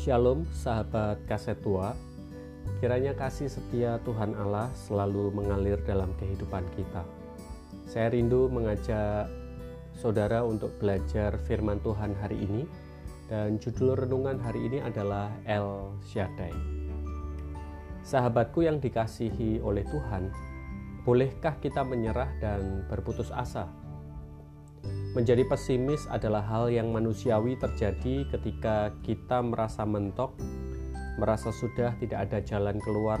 Shalom 0.00 0.48
sahabat 0.56 1.28
kaset 1.28 1.60
tua. 1.60 1.92
Kiranya 2.80 3.12
kasih 3.12 3.52
setia 3.52 4.00
Tuhan 4.00 4.32
Allah 4.32 4.72
selalu 4.72 5.28
mengalir 5.28 5.76
dalam 5.84 6.16
kehidupan 6.16 6.64
kita. 6.72 7.04
Saya 7.84 8.08
rindu 8.08 8.48
mengajak 8.48 9.28
saudara 9.92 10.40
untuk 10.40 10.72
belajar 10.80 11.36
firman 11.44 11.84
Tuhan 11.84 12.16
hari 12.16 12.40
ini 12.40 12.64
Dan 13.28 13.60
judul 13.60 13.92
renungan 13.92 14.40
hari 14.40 14.72
ini 14.72 14.80
adalah 14.80 15.36
El 15.44 15.92
Shaddai. 16.08 16.56
Sahabatku 18.00 18.64
yang 18.64 18.80
dikasihi 18.80 19.60
oleh 19.60 19.84
Tuhan 19.84 20.32
Bolehkah 21.04 21.60
kita 21.60 21.84
menyerah 21.84 22.32
dan 22.40 22.88
berputus 22.88 23.28
asa 23.28 23.68
Menjadi 25.10 25.42
pesimis 25.42 26.06
adalah 26.06 26.46
hal 26.46 26.70
yang 26.70 26.94
manusiawi 26.94 27.58
terjadi 27.58 28.30
ketika 28.30 28.94
kita 29.02 29.42
merasa 29.42 29.82
mentok, 29.82 30.38
merasa 31.18 31.50
sudah 31.50 31.98
tidak 31.98 32.30
ada 32.30 32.38
jalan 32.38 32.78
keluar, 32.78 33.18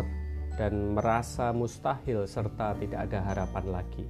dan 0.54 0.94
merasa 0.94 1.50
mustahil 1.50 2.30
serta 2.30 2.78
tidak 2.78 3.10
ada 3.10 3.26
harapan 3.26 3.64
lagi. 3.74 4.06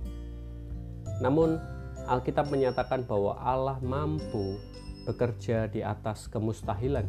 Namun, 1.25 1.57
Alkitab 2.05 2.53
menyatakan 2.53 3.09
bahwa 3.09 3.41
Allah 3.41 3.81
mampu 3.81 4.61
bekerja 5.09 5.65
di 5.73 5.81
atas 5.81 6.29
kemustahilan. 6.29 7.09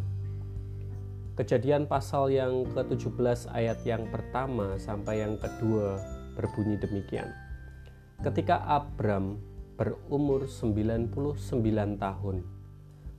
Kejadian 1.35 1.83
pasal 1.83 2.31
yang 2.31 2.63
ke-17 2.71 3.51
ayat 3.51 3.83
yang 3.83 4.07
pertama 4.07 4.79
sampai 4.79 5.19
yang 5.19 5.35
kedua 5.35 5.99
berbunyi 6.39 6.79
demikian. 6.79 7.27
Ketika 8.23 8.61
Abram 8.63 9.50
berumur 9.81 10.45
99 10.45 11.09
tahun. 11.97 12.37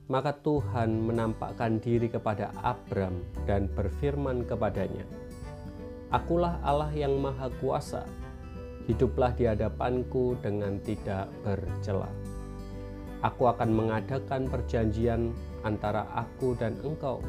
Maka 0.07 0.31
Tuhan 0.39 0.95
menampakkan 0.95 1.83
diri 1.83 2.07
kepada 2.07 2.55
Abram 2.63 3.19
dan 3.43 3.67
berfirman 3.67 4.47
kepadanya, 4.47 5.03
Akulah 6.07 6.63
Allah 6.63 6.87
yang 6.95 7.19
maha 7.19 7.51
kuasa, 7.59 8.07
hiduplah 8.87 9.35
di 9.35 9.43
hadapanku 9.43 10.39
dengan 10.39 10.79
tidak 10.79 11.27
bercela. 11.43 12.07
Aku 13.19 13.51
akan 13.51 13.67
mengadakan 13.67 14.47
perjanjian 14.47 15.35
antara 15.67 16.07
aku 16.15 16.55
dan 16.55 16.79
engkau, 16.79 17.19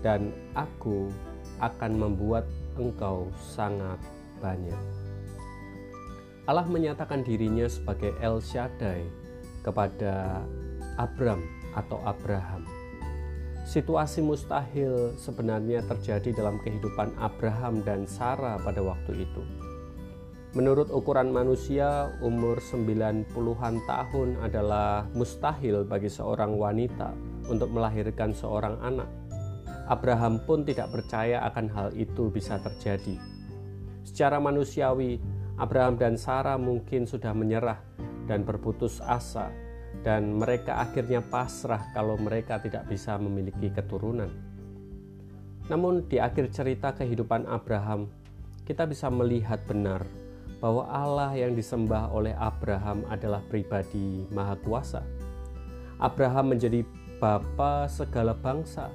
dan 0.00 0.32
aku 0.56 1.12
akan 1.60 1.92
membuat 1.92 2.48
engkau 2.80 3.28
sangat 3.36 4.00
banyak. 4.40 5.05
Allah 6.46 6.62
menyatakan 6.62 7.26
dirinya 7.26 7.66
sebagai 7.66 8.14
El 8.22 8.38
Shaddai 8.38 9.02
kepada 9.66 10.46
Abram 10.94 11.42
atau 11.74 11.98
Abraham. 12.06 12.62
Situasi 13.66 14.22
mustahil 14.22 15.18
sebenarnya 15.18 15.82
terjadi 15.90 16.38
dalam 16.38 16.62
kehidupan 16.62 17.18
Abraham 17.18 17.82
dan 17.82 18.06
Sarah 18.06 18.62
pada 18.62 18.78
waktu 18.78 19.26
itu. 19.26 19.42
Menurut 20.54 20.86
ukuran 20.94 21.34
manusia, 21.34 22.14
umur 22.22 22.62
90-an 22.62 23.82
tahun 23.82 24.38
adalah 24.38 25.04
mustahil 25.18 25.82
bagi 25.82 26.06
seorang 26.06 26.54
wanita 26.54 27.10
untuk 27.50 27.74
melahirkan 27.74 28.30
seorang 28.30 28.78
anak. 28.86 29.10
Abraham 29.90 30.38
pun 30.46 30.62
tidak 30.62 30.94
percaya 30.94 31.42
akan 31.50 31.66
hal 31.74 31.88
itu 31.98 32.30
bisa 32.30 32.62
terjadi. 32.62 33.18
Secara 34.06 34.38
manusiawi, 34.38 35.18
Abraham 35.56 35.96
dan 35.96 36.20
Sarah 36.20 36.60
mungkin 36.60 37.08
sudah 37.08 37.32
menyerah 37.32 37.80
dan 38.28 38.44
berputus 38.44 39.00
asa, 39.00 39.48
dan 40.04 40.36
mereka 40.36 40.84
akhirnya 40.84 41.24
pasrah 41.24 41.80
kalau 41.96 42.20
mereka 42.20 42.60
tidak 42.60 42.84
bisa 42.92 43.16
memiliki 43.16 43.72
keturunan. 43.72 44.28
Namun, 45.72 46.04
di 46.06 46.20
akhir 46.20 46.52
cerita 46.52 46.92
kehidupan 46.92 47.48
Abraham, 47.48 48.12
kita 48.68 48.84
bisa 48.84 49.08
melihat 49.08 49.64
benar 49.64 50.04
bahwa 50.60 50.84
Allah 50.92 51.32
yang 51.32 51.56
disembah 51.56 52.12
oleh 52.12 52.36
Abraham 52.36 53.08
adalah 53.08 53.40
pribadi 53.48 54.28
Maha 54.28 54.60
Kuasa. 54.60 55.02
Abraham 55.96 56.52
menjadi 56.52 56.84
bapa 57.16 57.88
segala 57.88 58.36
bangsa, 58.36 58.92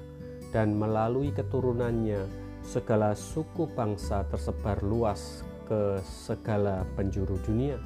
dan 0.54 0.78
melalui 0.78 1.34
keturunannya, 1.34 2.22
segala 2.62 3.18
suku 3.18 3.66
bangsa 3.74 4.22
tersebar 4.30 4.86
luas 4.86 5.42
ke 5.72 6.04
segala 6.04 6.84
penjuru 7.00 7.40
dunia. 7.48 7.80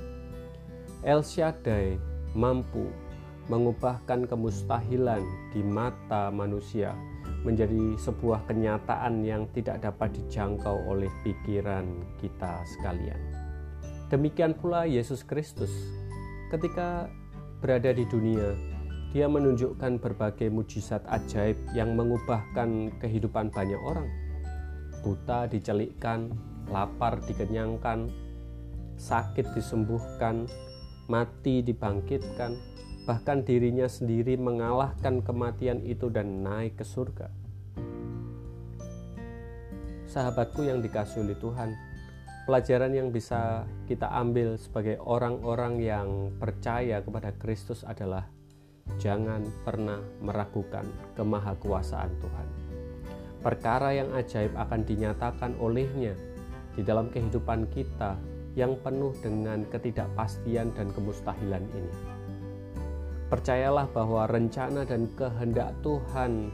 El 1.05 1.21
Shaddai 1.21 2.01
mampu 2.33 2.89
mengubahkan 3.45 4.25
kemustahilan 4.25 5.21
di 5.53 5.61
mata 5.61 6.33
manusia 6.33 6.97
menjadi 7.45 7.93
sebuah 8.01 8.49
kenyataan 8.49 9.21
yang 9.21 9.45
tidak 9.53 9.85
dapat 9.85 10.17
dijangkau 10.17 10.81
oleh 10.89 11.13
pikiran 11.21 11.85
kita 12.17 12.65
sekalian. 12.73 13.21
Demikian 14.09 14.57
pula 14.57 14.89
Yesus 14.89 15.21
Kristus, 15.21 15.69
ketika 16.49 17.05
berada 17.61 17.93
di 17.93 18.09
dunia, 18.09 18.57
Dia 19.15 19.31
menunjukkan 19.31 20.03
berbagai 20.03 20.51
mujizat 20.51 20.99
ajaib 21.07 21.55
yang 21.71 21.95
mengubahkan 21.95 22.91
kehidupan 22.99 23.47
banyak 23.47 23.79
orang. 23.79 24.11
Buta 24.99 25.47
dicelikkan, 25.47 26.35
lapar 26.69 27.21
dikenyangkan, 27.25 28.09
sakit 28.97 29.53
disembuhkan, 29.53 30.49
mati 31.05 31.61
dibangkitkan, 31.61 32.57
bahkan 33.05 33.45
dirinya 33.45 33.85
sendiri 33.85 34.33
mengalahkan 34.39 35.21
kematian 35.21 35.83
itu 35.85 36.09
dan 36.09 36.41
naik 36.41 36.81
ke 36.81 36.85
surga. 36.85 37.29
Sahabatku 40.09 40.65
yang 40.65 40.79
dikasih 40.79 41.27
oleh 41.27 41.37
Tuhan, 41.37 41.75
pelajaran 42.47 42.93
yang 42.93 43.09
bisa 43.11 43.67
kita 43.85 44.09
ambil 44.09 44.55
sebagai 44.55 44.97
orang-orang 45.01 45.81
yang 45.81 46.07
percaya 46.39 47.03
kepada 47.03 47.35
Kristus 47.35 47.83
adalah 47.83 48.25
jangan 49.01 49.43
pernah 49.65 49.99
meragukan 50.21 50.85
kemahakuasaan 51.17 52.11
Tuhan. 52.21 52.47
Perkara 53.41 53.93
yang 53.93 54.09
ajaib 54.13 54.57
akan 54.57 54.81
dinyatakan 54.85 55.53
olehnya 55.61 56.17
di 56.75 56.83
dalam 56.83 57.07
kehidupan 57.09 57.71
kita 57.71 58.19
yang 58.55 58.79
penuh 58.79 59.11
dengan 59.19 59.67
ketidakpastian 59.67 60.71
dan 60.75 60.87
kemustahilan 60.95 61.63
ini. 61.75 61.93
Percayalah 63.25 63.89
bahwa 63.91 64.29
rencana 64.29 64.85
dan 64.85 65.09
kehendak 65.17 65.73
Tuhan 65.81 66.53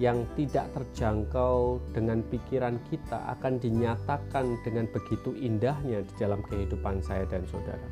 yang 0.00 0.24
tidak 0.34 0.72
terjangkau 0.72 1.76
dengan 1.92 2.24
pikiran 2.32 2.80
kita 2.88 3.28
akan 3.38 3.60
dinyatakan 3.60 4.56
dengan 4.64 4.88
begitu 4.88 5.36
indahnya 5.36 6.00
di 6.00 6.14
dalam 6.16 6.40
kehidupan 6.48 7.04
saya 7.04 7.28
dan 7.28 7.44
saudara. 7.44 7.88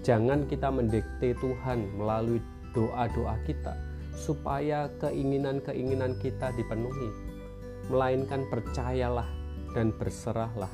Jangan 0.00 0.48
kita 0.48 0.72
mendikte 0.72 1.36
Tuhan 1.36 1.84
melalui 2.00 2.40
doa-doa 2.72 3.36
kita 3.44 3.76
supaya 4.16 4.88
keinginan-keinginan 4.96 6.16
kita 6.24 6.48
dipenuhi, 6.56 7.12
melainkan 7.92 8.48
percayalah 8.48 9.28
dan 9.76 9.92
berserahlah 9.92 10.72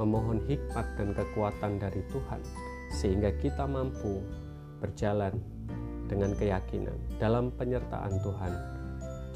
memohon 0.00 0.40
hikmat 0.48 0.96
dan 0.96 1.12
kekuatan 1.12 1.76
dari 1.76 2.00
Tuhan 2.08 2.40
sehingga 2.88 3.28
kita 3.36 3.68
mampu 3.68 4.24
berjalan 4.80 5.36
dengan 6.08 6.32
keyakinan 6.32 6.96
dalam 7.20 7.52
penyertaan 7.52 8.16
Tuhan 8.24 8.52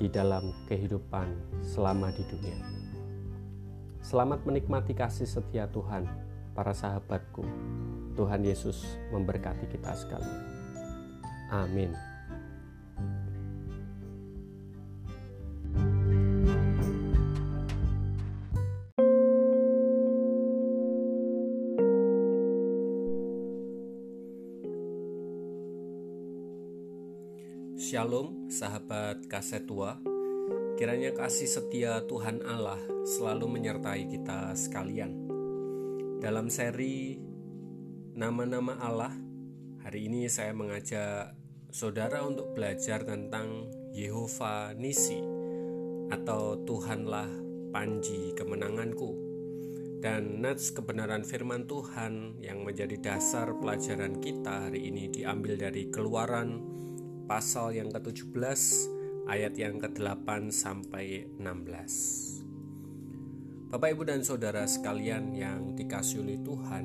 di 0.01 0.09
dalam 0.09 0.49
kehidupan 0.65 1.29
selama 1.61 2.09
di 2.17 2.25
dunia. 2.25 2.59
Selamat 4.01 4.41
menikmati 4.49 4.97
kasih 4.97 5.29
setia 5.29 5.69
Tuhan, 5.69 6.09
para 6.57 6.73
sahabatku. 6.73 7.45
Tuhan 8.17 8.43
Yesus 8.43 8.97
memberkati 9.13 9.69
kita 9.69 9.93
sekalian. 9.95 10.43
Amin. 11.53 12.12
Shalom 27.93 28.49
sahabat 28.49 29.29
kaset 29.29 29.69
tua. 29.69 30.01
Kiranya 30.81 31.13
kasih 31.13 31.45
setia 31.45 32.01
Tuhan 32.09 32.41
Allah 32.41 32.81
selalu 33.05 33.45
menyertai 33.53 34.09
kita 34.09 34.57
sekalian. 34.57 35.13
Dalam 36.17 36.49
seri 36.49 37.21
Nama-nama 38.17 38.81
Allah 38.81 39.13
Hari 39.85 40.09
ini 40.09 40.25
saya 40.33 40.57
mengajak 40.57 41.37
saudara 41.69 42.25
untuk 42.25 42.57
belajar 42.57 43.05
tentang 43.05 43.69
Yehova 43.93 44.73
Nisi 44.73 45.21
Atau 46.09 46.65
Tuhanlah 46.65 47.29
Panji 47.77 48.33
Kemenanganku. 48.33 49.13
Dan 50.01 50.41
nats 50.41 50.73
kebenaran 50.73 51.29
firman 51.29 51.69
Tuhan 51.69 52.41
yang 52.41 52.65
menjadi 52.65 52.97
dasar 52.97 53.53
pelajaran 53.53 54.17
kita 54.17 54.73
hari 54.73 54.89
ini 54.89 55.13
diambil 55.13 55.61
dari 55.61 55.93
Keluaran 55.93 56.81
pasal 57.33 57.73
yang 57.73 57.89
ke-17 57.89 58.61
ayat 59.25 59.57
yang 59.57 59.81
ke-8 59.81 60.53
sampai 60.53 61.25
16. 61.41 63.73
Bapak 63.73 63.97
Ibu 63.97 64.05
dan 64.05 64.21
Saudara 64.21 64.69
sekalian 64.69 65.33
yang 65.33 65.73
dikasih 65.73 66.21
oleh 66.21 66.37
Tuhan, 66.45 66.85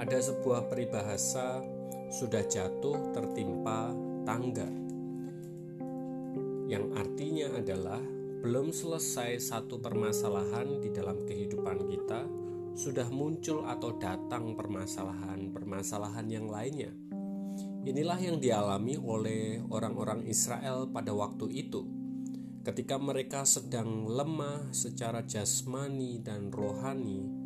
ada 0.00 0.16
sebuah 0.16 0.72
peribahasa 0.72 1.60
sudah 2.08 2.40
jatuh 2.48 3.12
tertimpa 3.12 3.92
tangga. 4.24 4.72
Yang 6.64 6.84
artinya 6.96 7.52
adalah 7.52 8.00
belum 8.40 8.72
selesai 8.72 9.36
satu 9.36 9.84
permasalahan 9.84 10.80
di 10.80 10.96
dalam 10.96 11.28
kehidupan 11.28 11.92
kita, 11.92 12.24
sudah 12.72 13.12
muncul 13.12 13.68
atau 13.68 13.92
datang 14.00 14.56
permasalahan-permasalahan 14.56 16.24
yang 16.32 16.48
lainnya 16.48 17.03
Inilah 17.84 18.16
yang 18.16 18.40
dialami 18.40 18.96
oleh 18.96 19.60
orang-orang 19.68 20.24
Israel 20.24 20.88
pada 20.88 21.12
waktu 21.12 21.52
itu, 21.52 21.84
ketika 22.64 22.96
mereka 22.96 23.44
sedang 23.44 24.08
lemah 24.08 24.72
secara 24.72 25.20
jasmani 25.20 26.16
dan 26.24 26.48
rohani. 26.48 27.44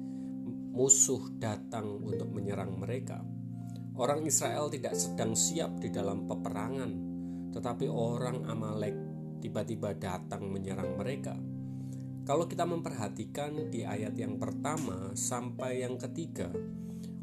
Musuh 0.79 1.35
datang 1.43 1.99
untuk 2.06 2.31
menyerang 2.31 2.79
mereka. 2.79 3.19
Orang 3.99 4.23
Israel 4.31 4.70
tidak 4.70 4.94
sedang 4.94 5.35
siap 5.35 5.82
di 5.82 5.90
dalam 5.90 6.31
peperangan, 6.31 6.93
tetapi 7.50 7.91
orang 7.91 8.46
Amalek 8.46 8.94
tiba-tiba 9.43 9.91
datang 9.99 10.46
menyerang 10.55 10.94
mereka. 10.94 11.34
Kalau 12.23 12.46
kita 12.46 12.62
memperhatikan 12.62 13.75
di 13.75 13.82
ayat 13.82 14.14
yang 14.14 14.38
pertama 14.38 15.19
sampai 15.19 15.82
yang 15.82 15.99
ketiga, 15.99 16.46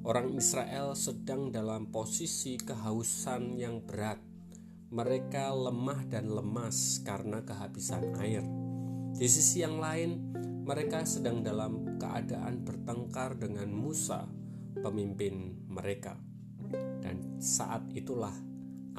Orang 0.06 0.38
Israel 0.38 0.94
sedang 0.94 1.50
dalam 1.50 1.90
posisi 1.90 2.62
kehausan 2.62 3.58
yang 3.58 3.82
berat. 3.82 4.22
Mereka 4.94 5.50
lemah 5.50 6.06
dan 6.06 6.30
lemas 6.30 7.02
karena 7.02 7.42
kehabisan 7.42 8.14
air. 8.22 8.46
Di 9.18 9.26
sisi 9.26 9.66
yang 9.66 9.82
lain, 9.82 10.30
mereka 10.62 11.02
sedang 11.10 11.42
dalam 11.42 11.98
keadaan 11.98 12.62
bertengkar 12.62 13.42
dengan 13.42 13.74
Musa, 13.74 14.30
pemimpin 14.78 15.66
mereka. 15.74 16.14
Dan 17.02 17.42
saat 17.42 17.90
itulah 17.98 18.38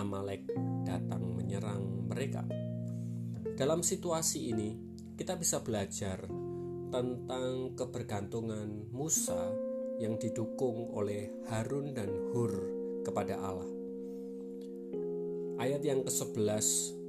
Amalek 0.02 0.50
datang 0.82 1.38
menyerang 1.38 2.10
mereka. 2.10 2.42
Dalam 3.54 3.86
situasi 3.86 4.50
ini, 4.50 4.74
kita 5.14 5.38
bisa 5.38 5.62
belajar 5.62 6.26
tentang 6.90 7.78
kebergantungan 7.78 8.90
Musa 8.90 9.65
yang 9.96 10.20
didukung 10.20 10.92
oleh 10.92 11.32
Harun 11.48 11.96
dan 11.96 12.12
Hur 12.32 12.52
kepada 13.00 13.40
Allah. 13.40 13.70
Ayat 15.56 15.80
yang 15.80 16.04
ke-11 16.04 16.66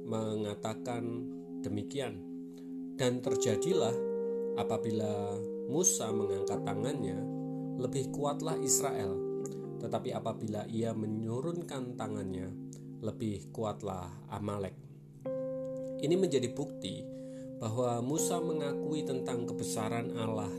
mengatakan 0.08 1.04
demikian. 1.60 2.24
Dan 2.98 3.22
terjadilah 3.22 3.94
apabila 4.58 5.38
Musa 5.70 6.10
mengangkat 6.10 6.64
tangannya, 6.66 7.20
lebih 7.78 8.10
kuatlah 8.10 8.58
Israel. 8.58 9.14
Tetapi 9.78 10.10
apabila 10.10 10.66
ia 10.66 10.90
menurunkan 10.96 11.94
tangannya, 11.94 12.50
lebih 13.04 13.54
kuatlah 13.54 14.10
Amalek. 14.32 14.74
Ini 16.02 16.14
menjadi 16.18 16.50
bukti 16.50 17.06
bahwa 17.62 18.02
Musa 18.02 18.42
mengakui 18.42 19.06
tentang 19.06 19.46
kebesaran 19.46 20.14
Allah 20.18 20.50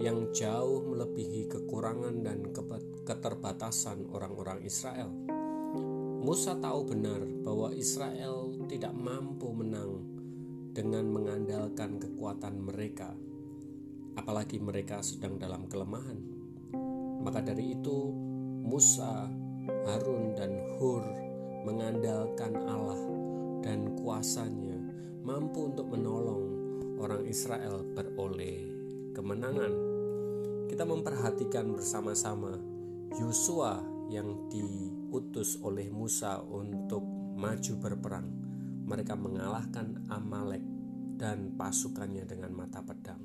yang 0.00 0.32
jauh 0.32 0.80
melebihi 0.88 1.44
kekurangan 1.52 2.24
dan 2.24 2.48
keterbatasan 3.04 4.08
orang-orang 4.08 4.64
Israel. 4.64 5.12
Musa 6.24 6.56
tahu 6.56 6.88
benar 6.88 7.20
bahwa 7.44 7.68
Israel 7.76 8.48
tidak 8.64 8.96
mampu 8.96 9.52
menang 9.52 10.00
dengan 10.72 11.04
mengandalkan 11.12 12.00
kekuatan 12.00 12.64
mereka, 12.64 13.12
apalagi 14.16 14.56
mereka 14.56 15.04
sedang 15.04 15.36
dalam 15.36 15.68
kelemahan. 15.68 16.16
Maka 17.20 17.44
dari 17.44 17.76
itu, 17.76 18.08
Musa, 18.64 19.28
Harun, 19.84 20.32
dan 20.32 20.80
Hur 20.80 21.04
mengandalkan 21.68 22.56
Allah 22.64 23.00
dan 23.60 24.00
kuasanya 24.00 24.80
mampu 25.20 25.68
untuk 25.68 25.92
menolong 25.92 26.48
orang 26.96 27.28
Israel 27.28 27.84
beroleh 27.92 28.79
kemenangan. 29.12 29.72
Kita 30.70 30.86
memperhatikan 30.86 31.66
bersama-sama 31.74 32.54
Yosua 33.18 33.82
yang 34.10 34.46
diutus 34.50 35.58
oleh 35.62 35.90
Musa 35.90 36.38
untuk 36.42 37.02
maju 37.34 37.72
berperang. 37.78 38.28
Mereka 38.86 39.14
mengalahkan 39.18 40.06
Amalek 40.10 40.62
dan 41.18 41.54
pasukannya 41.54 42.26
dengan 42.26 42.54
mata 42.54 42.82
pedang. 42.82 43.22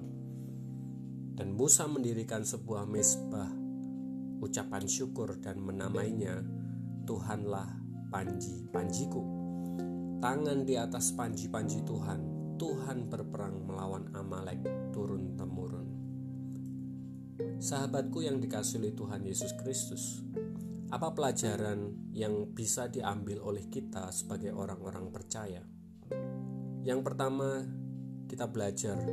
Dan 1.36 1.54
Musa 1.54 1.86
mendirikan 1.86 2.42
sebuah 2.42 2.88
mesbah 2.88 3.50
ucapan 4.44 4.86
syukur 4.86 5.40
dan 5.42 5.58
menamainya 5.60 6.44
Tuhanlah 7.06 7.70
panji-panjiku. 8.10 9.24
Tangan 10.22 10.66
di 10.66 10.76
atas 10.80 11.14
panji-panji 11.14 11.86
Tuhan 11.86 12.35
Tuhan 12.56 13.12
berperang 13.12 13.68
melawan 13.68 14.16
Amalek 14.16 14.63
turun-temurun. 14.96 15.88
Sahabatku 17.60 18.24
yang 18.24 18.40
dikasih 18.40 18.80
oleh 18.80 18.96
Tuhan 18.96 19.28
Yesus 19.28 19.52
Kristus, 19.60 20.24
apa 20.88 21.12
pelajaran 21.12 22.12
yang 22.16 22.56
bisa 22.56 22.88
diambil 22.88 23.44
oleh 23.44 23.68
kita 23.68 24.07
sebagai 24.16 24.56
orang-orang 24.56 25.12
percaya? 25.12 25.68
Yang 26.88 27.00
pertama, 27.04 27.68
kita 28.31 28.48
belajar 28.48 29.04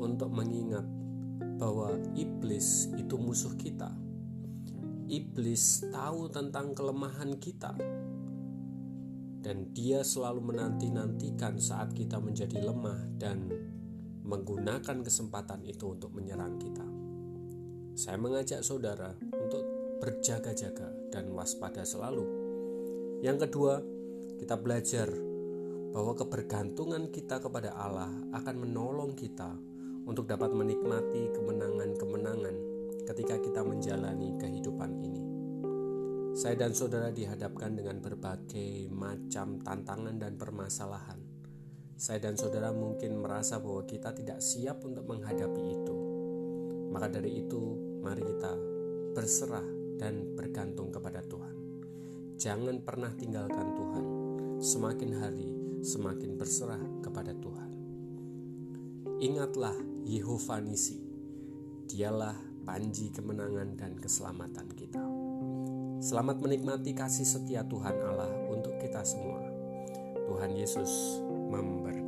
untuk 0.00 0.32
mengingat 0.32 0.88
bahwa 1.60 1.92
iblis 2.16 2.88
itu 2.96 3.20
musuh 3.20 3.52
kita. 3.60 3.92
Iblis 5.12 5.92
tahu 5.92 6.32
tentang 6.32 6.72
kelemahan 6.72 7.36
kita, 7.36 7.76
dan 9.46 9.70
dia 9.70 10.02
selalu 10.02 10.42
menanti-nantikan 10.50 11.62
saat 11.62 11.94
kita 11.94 12.18
menjadi 12.18 12.66
lemah 12.66 12.98
dan 13.14 13.46
menggunakan 14.26 15.06
kesempatan 15.06 15.62
itu 15.62 15.94
untuk 15.94 16.10
menyerang 16.18 16.58
kita. 16.58 16.82
Saya 17.94 18.18
mengajak 18.18 18.66
saudara 18.66 19.14
untuk 19.22 19.62
berjaga-jaga 20.02 20.90
dan 21.14 21.30
waspada 21.30 21.86
selalu. 21.86 22.26
Yang 23.22 23.46
kedua, 23.46 23.78
kita 24.34 24.58
belajar 24.58 25.06
bahwa 25.94 26.18
kebergantungan 26.18 27.14
kita 27.14 27.38
kepada 27.38 27.70
Allah 27.78 28.10
akan 28.34 28.66
menolong 28.66 29.14
kita 29.14 29.54
untuk 30.10 30.26
dapat 30.26 30.50
menikmati 30.50 31.30
kemenangan-kemenangan 31.30 32.56
ketika 33.06 33.38
kita 33.38 33.62
menjalani 33.62 34.34
kehidupan 34.42 34.90
ini. 35.06 35.35
Saya 36.36 36.52
dan 36.52 36.76
saudara 36.76 37.08
dihadapkan 37.08 37.80
dengan 37.80 37.96
berbagai 37.96 38.92
macam 38.92 39.56
tantangan 39.56 40.20
dan 40.20 40.36
permasalahan. 40.36 41.16
Saya 41.96 42.28
dan 42.28 42.36
saudara 42.36 42.76
mungkin 42.76 43.24
merasa 43.24 43.56
bahwa 43.56 43.88
kita 43.88 44.12
tidak 44.12 44.44
siap 44.44 44.84
untuk 44.84 45.08
menghadapi 45.08 45.64
itu. 45.64 45.96
Maka 46.92 47.08
dari 47.08 47.40
itu, 47.40 47.80
mari 48.04 48.20
kita 48.20 48.52
berserah 49.16 49.64
dan 49.96 50.36
bergantung 50.36 50.92
kepada 50.92 51.24
Tuhan. 51.24 51.56
Jangan 52.36 52.84
pernah 52.84 53.16
tinggalkan 53.16 53.72
Tuhan. 53.72 54.04
Semakin 54.60 55.10
hari, 55.16 55.48
semakin 55.80 56.36
berserah 56.36 57.00
kepada 57.00 57.32
Tuhan. 57.32 57.70
Ingatlah 59.24 60.04
Yehova 60.04 60.60
Nisi. 60.60 61.00
Dialah 61.88 62.36
panji 62.68 63.08
kemenangan 63.08 63.72
dan 63.80 63.96
keselamatan 63.96 64.68
kita. 64.76 65.15
Selamat 66.06 66.38
menikmati 66.38 66.94
kasih 66.94 67.26
setia 67.26 67.66
Tuhan 67.66 67.98
Allah 67.98 68.30
untuk 68.46 68.78
kita 68.78 69.02
semua. 69.02 69.42
Tuhan 70.30 70.54
Yesus 70.54 71.18
memberkati. 71.50 72.05